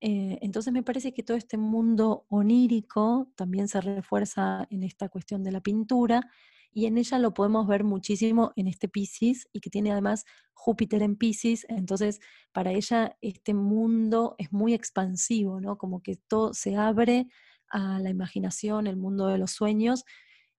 Eh, 0.00 0.38
entonces 0.42 0.72
me 0.72 0.82
parece 0.82 1.12
que 1.12 1.22
todo 1.22 1.36
este 1.36 1.58
mundo 1.58 2.26
onírico 2.28 3.30
también 3.36 3.68
se 3.68 3.80
refuerza 3.80 4.66
en 4.70 4.82
esta 4.82 5.08
cuestión 5.08 5.42
de 5.44 5.52
la 5.52 5.60
pintura 5.60 6.30
y 6.72 6.86
en 6.86 6.98
ella 6.98 7.18
lo 7.18 7.34
podemos 7.34 7.66
ver 7.66 7.84
muchísimo 7.84 8.52
en 8.56 8.68
este 8.68 8.88
Pisces 8.88 9.48
y 9.52 9.60
que 9.60 9.70
tiene 9.70 9.92
además 9.92 10.24
Júpiter 10.54 11.02
en 11.02 11.16
Pisces, 11.16 11.66
entonces 11.68 12.20
para 12.52 12.72
ella 12.72 13.16
este 13.20 13.54
mundo 13.54 14.34
es 14.38 14.52
muy 14.52 14.74
expansivo, 14.74 15.60
¿no? 15.60 15.78
Como 15.78 16.02
que 16.02 16.16
todo 16.28 16.54
se 16.54 16.76
abre 16.76 17.26
a 17.70 17.98
la 17.98 18.10
imaginación, 18.10 18.86
el 18.86 18.96
mundo 18.96 19.26
de 19.26 19.38
los 19.38 19.52
sueños, 19.52 20.04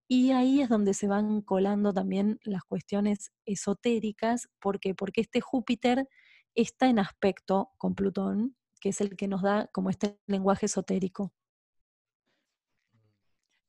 y 0.07 0.31
ahí 0.31 0.62
es 0.62 0.69
donde 0.69 0.93
se 0.93 1.07
van 1.07 1.41
colando 1.41 1.93
también 1.93 2.39
las 2.43 2.63
cuestiones 2.63 3.31
esotéricas, 3.45 4.50
¿por 4.60 4.79
qué? 4.79 4.93
Porque 4.93 5.21
este 5.21 5.39
Júpiter 5.39 6.07
está 6.55 6.89
en 6.89 7.00
aspecto 7.00 7.72
con 7.77 7.96
Plutón, 7.96 8.55
que 8.79 8.89
es 8.89 9.01
el 9.01 9.15
que 9.15 9.27
nos 9.27 9.41
da 9.41 9.67
como 9.67 9.89
este 9.89 10.20
lenguaje 10.27 10.65
esotérico. 10.65 11.34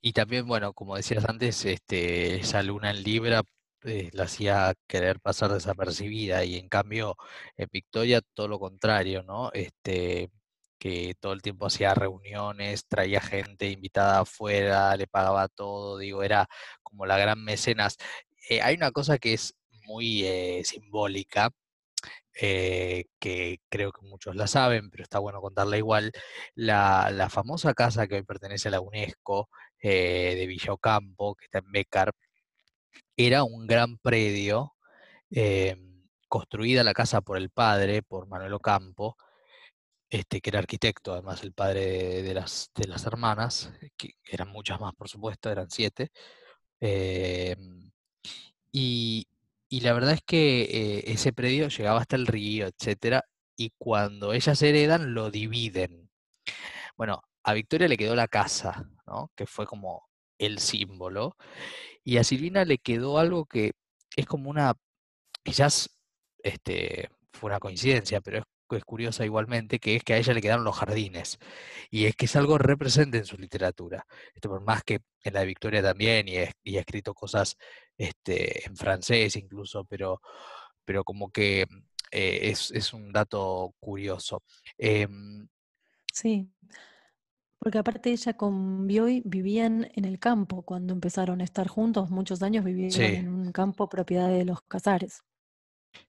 Y 0.01 0.13
también, 0.13 0.47
bueno, 0.47 0.73
como 0.73 0.97
decías 0.97 1.25
antes, 1.29 1.65
este, 1.65 2.41
esa 2.41 2.63
luna 2.63 2.91
en 2.91 3.03
Libra 3.05 3.43
eh, 3.85 4.11
la 4.13 4.25
hacía 4.25 4.75
querer 4.89 5.21
pasar 5.21 5.53
desapercibida 5.53 6.45
y 6.45 6.57
en 6.57 6.69
cambio 6.69 7.17
en 7.57 7.69
Victoria 7.73 8.21
todo 8.35 8.49
lo 8.49 8.59
contrario, 8.59 9.23
¿no? 9.23 9.51
Este, 9.53 10.31
que 10.79 11.15
todo 11.21 11.33
el 11.33 11.43
tiempo 11.43 11.67
hacía 11.67 11.95
reuniones, 11.95 12.87
traía 12.89 13.21
gente 13.21 13.71
invitada 13.71 14.21
afuera, 14.21 14.97
le 14.97 15.07
pagaba 15.07 15.49
todo, 15.49 15.99
digo, 15.99 16.25
era 16.25 16.49
como 16.83 17.07
la 17.07 17.19
gran 17.19 17.43
mecenas. 17.45 17.97
Eh, 18.51 18.61
hay 18.63 18.75
una 18.77 18.91
cosa 18.91 19.19
que 19.19 19.35
es 19.35 19.55
muy 19.87 20.25
eh, 20.25 20.63
simbólica, 20.65 21.51
eh, 22.41 23.07
que 23.19 23.61
creo 23.69 23.93
que 23.93 24.07
muchos 24.07 24.35
la 24.37 24.47
saben, 24.47 24.91
pero 24.91 25.03
está 25.03 25.19
bueno 25.19 25.41
contarla 25.41 25.77
igual, 25.77 26.13
la, 26.55 27.29
famosa 27.31 27.75
casa 27.75 28.07
que 28.07 28.17
hoy 28.17 28.23
pertenece 28.23 28.69
a 28.69 28.73
la 28.73 28.81
UNESCO 28.81 29.51
eh, 29.81 30.35
de 30.37 30.47
Villa 30.47 30.73
Ocampo, 30.73 31.35
que 31.35 31.47
está 31.47 31.59
en 31.59 31.71
Becar, 31.73 32.13
era 33.17 33.45
un 33.45 33.67
gran 33.67 33.99
predio, 33.99 34.75
eh, 35.31 35.77
construida 36.29 36.85
la 36.85 36.95
casa 36.95 37.21
por 37.23 37.37
el 37.39 37.51
padre, 37.51 38.03
por 38.03 38.27
Manuel 38.29 38.55
Ocampo, 38.55 39.17
este, 40.11 40.41
que 40.41 40.51
era 40.51 40.59
arquitecto, 40.61 41.13
además 41.13 41.43
el 41.43 41.53
padre 41.53 42.23
de, 42.23 42.35
las, 42.35 42.71
de 42.75 42.87
las 42.89 43.07
hermanas, 43.07 43.73
que 43.97 44.15
eran 44.25 44.49
muchas 44.49 44.81
más, 44.81 44.95
por 44.95 45.09
supuesto, 45.09 45.51
eran 45.51 45.71
siete. 45.71 46.11
y, 48.73 49.27
y 49.73 49.81
la 49.81 49.95
verdad 49.95 50.13
es 50.13 50.21
que 50.23 50.65
eh, 50.65 51.05
ese 51.07 51.33
predio 51.33 51.69
llegaba 51.69 51.99
hasta 51.99 52.17
el 52.17 52.27
río, 52.27 52.67
etcétera, 52.67 53.25
y 53.57 53.73
cuando 53.79 54.35
ellas 54.35 54.61
heredan, 54.61 55.15
lo 55.15 55.31
dividen. 55.31 56.11
Bueno, 56.95 57.23
a 57.43 57.55
Victoria 57.55 57.89
le 57.89 57.97
quedó 57.97 58.15
la 58.15 58.29
casa, 58.29 58.87
¿no? 59.07 59.33
Que 59.35 59.47
fue 59.47 59.65
como 59.65 60.07
el 60.37 60.59
símbolo. 60.59 61.37
Y 62.05 62.19
a 62.19 62.25
Silvina 62.25 62.67
le 62.67 62.77
quedó 62.77 63.19
algo 63.19 63.47
que 63.47 63.73
es 64.15 64.27
como 64.27 64.51
una, 64.51 64.75
quizás 65.43 65.89
este, 66.43 67.09
fue 67.33 67.49
una 67.49 67.59
coincidencia, 67.59 68.21
pero 68.21 68.41
es 68.41 68.45
es 68.77 68.85
curiosa 68.85 69.25
igualmente, 69.25 69.79
que 69.79 69.97
es 69.97 70.05
que 70.05 70.15
a 70.15 70.19
ella 70.19 70.35
le 70.35 70.41
quedaron 70.41 70.65
los 70.65 70.77
jardines. 70.77 71.39
Y 71.91 72.07
es 72.07 72.17
que 72.17 72.27
es 72.27 72.37
algo 72.37 72.59
represente 72.59 73.19
en 73.19 73.25
su 73.25 73.37
literatura. 73.39 74.07
Esto 74.35 74.49
por 74.49 74.63
más 74.63 74.83
que 74.85 75.01
en 75.25 75.35
la 75.35 75.41
de 75.41 75.47
Victoria 75.47 75.83
también, 75.83 76.29
y, 76.29 76.37
ha 76.39 76.81
escrito 76.81 77.15
cosas 77.15 77.57
este, 77.97 78.67
en 78.67 78.77
francés 78.77 79.37
incluso, 79.37 79.85
pero, 79.85 80.21
pero 80.85 81.05
como 81.05 81.31
que 81.31 81.67
eh, 82.11 82.51
es, 82.51 82.93
un 82.93 83.13
dato 83.13 83.75
curioso. 83.81 84.43
Em, 84.79 85.49
sí, 86.13 86.51
porque 87.59 87.79
aparte 87.79 88.11
ella 88.11 88.37
con 88.37 88.87
Bioy 88.89 89.23
vivían 89.25 89.89
en 89.95 90.05
el 90.05 90.19
campo 90.19 90.63
cuando 90.63 90.93
empezaron 90.93 91.41
a 91.41 91.45
estar 91.45 91.69
juntos, 91.69 92.11
muchos 92.11 92.43
años 92.43 92.65
vivieron 92.65 93.01
en 93.03 93.29
un 93.29 93.53
campo 93.53 93.89
propiedad 93.89 94.29
de 94.29 94.45
los 94.45 94.63
Casares. 94.63 95.23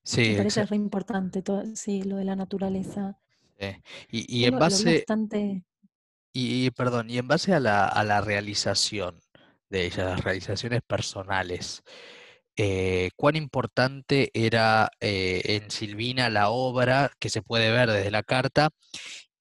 Sí, 0.03 0.31
Me 0.31 0.37
parece 0.37 0.65
re 0.65 0.75
importante 0.75 1.41
todo, 1.41 1.63
sí, 1.75 2.03
lo 2.03 2.17
de 2.17 2.25
la 2.25 2.35
naturaleza. 2.35 3.19
Y, 4.09 4.43
en 4.45 4.59
base, 4.59 5.05
y, 6.33 6.71
perdón, 6.71 7.09
y 7.09 7.17
en 7.17 7.27
base 7.27 7.53
a 7.53 7.59
la, 7.59 7.87
a 7.87 8.03
la 8.03 8.19
realización 8.19 9.19
de 9.69 9.85
ellas, 9.85 10.05
las 10.05 10.23
realizaciones 10.23 10.81
personales, 10.81 11.83
eh, 12.57 13.09
¿cuán 13.15 13.35
importante 13.35 14.29
era 14.33 14.89
eh, 14.99 15.41
en 15.45 15.71
Silvina 15.71 16.29
la 16.29 16.49
obra 16.49 17.11
que 17.19 17.29
se 17.29 17.41
puede 17.41 17.71
ver 17.71 17.89
desde 17.89 18.11
la 18.11 18.23
carta? 18.23 18.69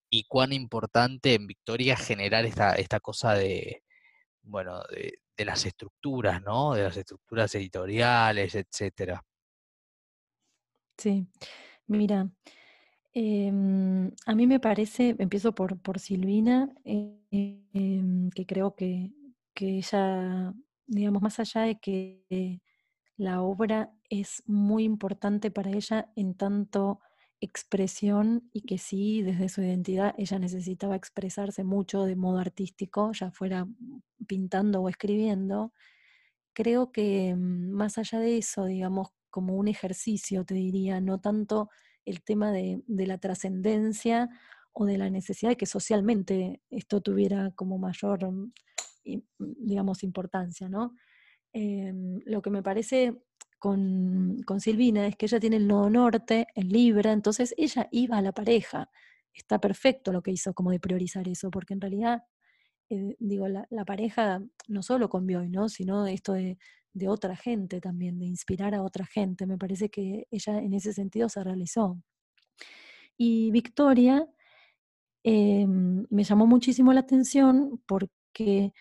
¿Y 0.08 0.24
cuán 0.24 0.52
importante 0.52 1.34
en 1.34 1.46
Victoria 1.46 1.96
generar 1.96 2.44
esta, 2.44 2.74
esta 2.74 3.00
cosa 3.00 3.34
de, 3.34 3.82
bueno, 4.42 4.82
de, 4.84 5.18
de 5.36 5.44
las 5.44 5.64
estructuras, 5.66 6.42
¿no? 6.42 6.74
De 6.74 6.84
las 6.84 6.96
estructuras 6.96 7.54
editoriales, 7.54 8.54
etcétera. 8.54 9.24
Sí, 10.98 11.26
mira, 11.86 12.30
em, 13.14 14.12
a 14.26 14.34
mí 14.34 14.46
me 14.46 14.60
parece, 14.60 15.16
empiezo 15.18 15.54
por, 15.54 15.78
por 15.80 15.98
Silvina, 16.00 16.74
em, 16.84 18.30
que 18.30 18.46
creo 18.46 18.74
que, 18.74 19.12
que 19.54 19.78
ella, 19.78 20.54
digamos, 20.86 21.22
más 21.22 21.40
allá 21.40 21.62
de 21.62 21.78
que 21.80 22.60
la 23.16 23.42
obra 23.42 23.92
es 24.10 24.42
muy 24.46 24.84
importante 24.84 25.50
para 25.50 25.70
ella 25.72 26.10
en 26.16 26.34
tanto 26.36 27.00
expresión 27.40 28.48
y 28.52 28.62
que 28.62 28.78
sí, 28.78 29.22
desde 29.22 29.48
su 29.50 29.62
identidad, 29.62 30.14
ella 30.18 30.38
necesitaba 30.38 30.96
expresarse 30.96 31.64
mucho 31.64 32.04
de 32.04 32.16
modo 32.16 32.38
artístico, 32.38 33.12
ya 33.12 33.32
fuera 33.32 33.66
pintando 34.28 34.82
o 34.82 34.88
escribiendo. 34.88 35.72
Creo 36.54 36.92
que 36.92 37.34
mm, 37.36 37.70
más 37.72 37.98
allá 37.98 38.18
de 38.20 38.38
eso, 38.38 38.66
digamos, 38.66 39.08
como 39.32 39.56
un 39.56 39.66
ejercicio, 39.66 40.44
te 40.44 40.54
diría, 40.54 41.00
no 41.00 41.18
tanto 41.20 41.70
el 42.04 42.22
tema 42.22 42.52
de, 42.52 42.82
la 42.86 43.18
trascendencia 43.18 44.28
o 44.72 44.84
de 44.84 44.98
la 44.98 45.10
necesidad 45.10 45.50
de 45.50 45.56
que 45.56 45.66
socialmente 45.66 46.62
esto 46.70 47.00
tuviera 47.00 47.50
como 47.52 47.78
mayor, 47.78 48.30
mm, 48.30 48.52
digamos, 49.38 50.04
importancia, 50.04 50.68
¿no? 50.68 50.94
Em, 51.52 52.20
lo 52.26 52.42
que 52.42 52.50
me 52.50 52.62
parece 52.62 53.14
con, 53.58 54.38
con, 54.46 54.60
Silvina 54.60 55.06
es 55.06 55.16
que 55.16 55.26
ella 55.26 55.40
tiene 55.40 55.56
el 55.56 55.68
nodo 55.68 55.90
norte 55.90 56.46
en 56.54 56.68
Libra, 56.68 57.12
entonces 57.12 57.54
ella 57.56 57.88
iba 57.92 58.18
a 58.18 58.22
la 58.22 58.32
pareja. 58.32 58.90
Está 59.34 59.60
perfecto 59.60 60.12
lo 60.12 60.22
que 60.22 60.32
hizo 60.32 60.54
como 60.54 60.70
de 60.70 60.80
priorizar 60.80 61.28
eso, 61.28 61.50
porque 61.50 61.74
en 61.74 61.80
realidad, 61.80 62.24
eh, 62.90 63.16
digo, 63.18 63.48
la, 63.48 63.66
pareja 63.86 64.42
no 64.68 64.82
solo 64.82 65.08
con 65.08 65.26
Bioy, 65.26 65.48
¿no? 65.48 65.68
Sino 65.68 66.06
esto 66.06 66.34
de, 66.34 66.58
de 66.94 67.08
otra 67.08 67.36
gente 67.36 67.80
también, 67.80 68.18
de 68.18 68.26
inspirar 68.26 68.74
a 68.74 68.82
otra 68.82 69.06
gente. 69.06 69.46
Me 69.46 69.58
parece 69.58 69.88
que 69.88 70.26
ella 70.30 70.58
en 70.58 70.74
ese 70.74 70.92
sentido 70.92 71.28
se 71.28 71.42
realizó. 71.42 72.00
Y 73.16 73.50
Victoria 73.50 74.26
em, 75.24 76.06
me 76.10 76.24
llamó 76.24 76.46
muchísimo 76.46 76.92
la 76.92 77.00
atención 77.00 77.80
porque 77.86 78.72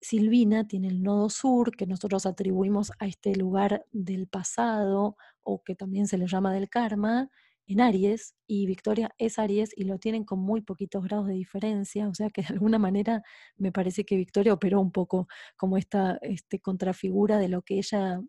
Silvina 0.00 0.66
tiene 0.66 0.88
el 0.88 1.02
nodo 1.02 1.28
sur 1.28 1.76
que 1.76 1.86
nosotros 1.86 2.24
atribuimos 2.26 2.92
a 2.98 3.06
este 3.06 3.34
lugar 3.36 3.84
del 3.92 4.28
pasado 4.28 5.16
o 5.42 5.62
que 5.62 5.74
también 5.74 6.06
se 6.06 6.18
le 6.18 6.26
llama 6.26 6.52
del 6.52 6.70
karma, 6.70 7.30
en 7.72 7.80
Aries 7.80 8.34
y 8.46 8.66
Victoria 8.66 9.10
es 9.18 9.38
Aries 9.38 9.70
y 9.76 9.84
lo 9.84 9.98
tienen 9.98 10.24
con 10.24 10.40
muy 10.40 10.60
poquitos 10.62 11.04
grados 11.04 11.28
de 11.28 11.34
diferencia, 11.34 12.08
o 12.08 12.14
sea 12.14 12.30
que 12.30 12.42
de 12.42 12.48
alguna 12.48 12.78
manera 12.78 13.22
me 13.56 13.72
parece 13.72 14.04
que 14.04 14.16
Victoria 14.16 14.52
operó 14.52 14.80
un 14.80 14.92
poco 14.92 15.28
como 15.56 15.76
esta 15.76 16.18
este, 16.22 16.60
contrafigura 16.60 17.38
de 17.38 17.48
lo 17.48 17.62
que 17.62 17.78
ella 17.78 18.20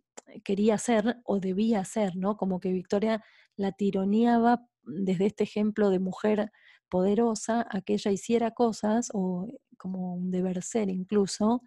quería 0.43 0.75
hacer 0.75 1.17
o 1.25 1.39
debía 1.39 1.79
hacer, 1.79 2.15
¿no? 2.15 2.37
Como 2.37 2.59
que 2.59 2.71
Victoria 2.71 3.23
la 3.55 3.71
tironeaba 3.71 4.65
desde 4.83 5.25
este 5.27 5.43
ejemplo 5.43 5.89
de 5.89 5.99
mujer 5.99 6.51
poderosa 6.89 7.65
a 7.69 7.81
que 7.81 7.93
ella 7.93 8.11
hiciera 8.11 8.51
cosas 8.51 9.09
o 9.13 9.47
como 9.77 10.15
un 10.15 10.31
deber 10.31 10.61
ser 10.63 10.89
incluso, 10.89 11.63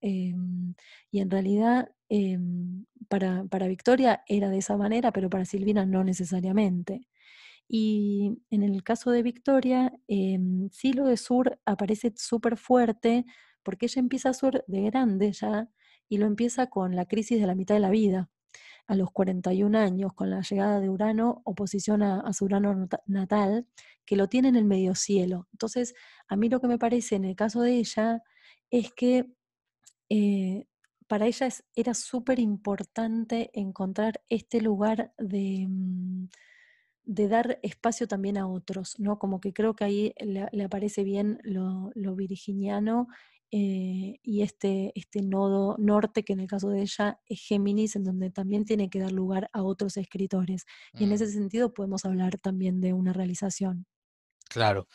em, 0.00 0.74
y 1.10 1.20
en 1.20 1.30
realidad 1.30 1.90
em, 2.08 2.84
para, 3.08 3.44
para, 3.46 3.66
Victoria 3.68 4.22
era 4.28 4.48
de 4.50 4.58
esa 4.58 4.76
manera, 4.76 5.12
pero 5.12 5.28
para 5.30 5.44
Silvina 5.44 5.86
no 5.86 6.04
necesariamente. 6.04 7.08
Y 7.68 8.42
en 8.50 8.62
el 8.62 8.82
caso 8.84 9.10
de 9.10 9.22
Victoria, 9.22 9.92
eh, 10.08 10.38
sí 10.72 10.92
lo 10.92 11.06
de 11.06 11.16
Sur 11.16 11.58
aparece 11.66 12.12
súper 12.16 12.56
fuerte 12.56 13.24
porque 13.62 13.86
ella 13.86 14.00
empieza 14.00 14.32
Sur 14.34 14.64
de 14.68 14.82
grande 14.82 15.32
ya 15.32 15.68
y 16.08 16.18
lo 16.18 16.26
empieza 16.26 16.68
con 16.68 16.94
la 16.96 17.06
crisis 17.06 17.40
de 17.40 17.46
la 17.46 17.54
mitad 17.56 17.74
de 17.74 17.80
la 17.80 17.90
vida, 17.90 18.30
a 18.86 18.94
los 18.96 19.10
41 19.12 19.76
años, 19.76 20.12
con 20.14 20.30
la 20.30 20.42
llegada 20.42 20.80
de 20.80 20.90
Urano, 20.90 21.42
oposición 21.44 22.02
a, 22.02 22.32
su 22.32 22.46
Urano 22.46 22.88
natal, 23.06 23.66
que 24.06 24.16
lo 24.16 24.28
tiene 24.28 24.48
en 24.48 24.56
el 24.56 24.64
medio 24.64 24.94
cielo. 24.94 25.48
Entonces, 25.52 25.94
a 26.28 26.36
mí 26.36 26.48
lo 26.48 26.60
que 26.60 26.68
me 26.68 26.78
parece 26.78 27.16
en 27.16 27.24
el 27.24 27.36
caso 27.36 27.62
de 27.62 27.74
ella 27.78 28.22
es 28.70 28.92
que 28.94 29.30
eh, 30.10 30.66
para 31.08 31.26
ella 31.26 31.46
es- 31.46 31.64
era 31.74 31.94
súper 31.94 32.38
importante 32.40 33.50
encontrar 33.54 34.20
este 34.28 34.60
lugar 34.60 35.12
de, 35.18 35.66
mm, 35.68 36.28
de 37.06 37.28
dar 37.28 37.58
espacio 37.62 38.08
también 38.08 38.38
a 38.38 38.48
otros, 38.48 38.96
¿no? 38.98 39.18
Como 39.18 39.40
que 39.40 39.52
creo 39.54 39.76
que 39.76 39.84
ahí 39.84 40.14
le, 40.20 40.48
le 40.52 40.64
aparece 40.64 41.04
bien 41.04 41.38
lo, 41.44 41.90
lo 41.94 42.16
virginiano 42.16 43.08
eh, 43.52 44.18
y 44.22 44.42
este, 44.42 44.92
este 44.96 45.22
nodo 45.22 45.76
norte, 45.78 46.24
que 46.24 46.32
en 46.34 46.40
el 46.40 46.48
caso 46.48 46.68
de 46.70 46.82
ella 46.82 47.20
es 47.26 47.40
Géminis, 47.46 47.96
en 47.96 48.04
donde 48.04 48.30
también 48.30 48.64
tiene 48.64 48.90
que 48.90 48.98
dar 49.00 49.12
lugar 49.12 49.48
a 49.52 49.62
otros 49.62 49.96
escritores. 49.96 50.64
Y 50.96 51.04
en 51.04 51.12
ese 51.12 51.26
Mm, 51.26 51.30
sentido 51.30 51.72
podemos 51.74 52.04
hablar 52.04 52.38
también 52.38 52.80
de 52.80 52.92
una 52.92 53.12
realización. 53.12 53.86
claro. 54.48 54.86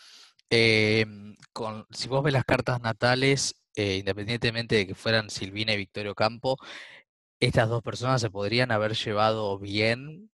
Em, 0.50 1.36
con, 1.54 1.88
si 1.92 2.08
vos 2.10 2.24
ves 2.24 2.34
las 2.34 2.46
cartas 2.46 2.82
natales, 2.82 3.56
eh, 3.76 3.98
independientemente 3.98 4.76
de 4.76 4.88
que 4.88 4.96
fueran 4.96 5.30
Silvina 5.32 5.74
y 5.74 5.78
Victorio 5.78 6.16
Campo, 6.16 6.58
estas 7.42 7.70
dos 7.70 7.84
personas 7.84 8.22
se 8.22 8.32
podrían 8.32 8.72
haber 8.72 8.96
llevado 8.96 9.60
bien. 9.60 10.31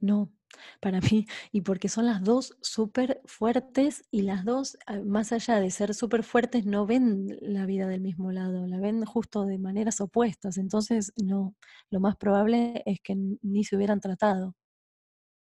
No, 0.00 0.32
para 0.80 1.00
mí, 1.00 1.26
y 1.52 1.60
porque 1.62 1.88
son 1.88 2.06
las 2.06 2.22
dos 2.22 2.56
súper 2.62 3.20
fuertes 3.24 4.04
y 4.10 4.22
las 4.22 4.44
dos, 4.44 4.76
ah, 4.86 5.00
más 5.04 5.32
allá 5.32 5.60
de 5.60 5.70
ser 5.70 5.94
súper 5.94 6.22
fuertes, 6.22 6.64
no 6.66 6.86
ven 6.86 7.36
la 7.40 7.66
vida 7.66 7.86
del 7.88 8.00
mismo 8.00 8.32
lado, 8.32 8.66
la 8.66 8.78
ven 8.80 9.04
justo 9.04 9.44
de 9.46 9.58
maneras 9.58 10.00
opuestas. 10.00 10.58
Entonces, 10.58 11.12
no, 11.16 11.54
lo 11.90 12.00
más 12.00 12.16
probable 12.16 12.82
es 12.86 13.00
que 13.02 13.16
ni 13.42 13.64
se 13.64 13.76
hubieran 13.76 14.00
tratado. 14.00 14.54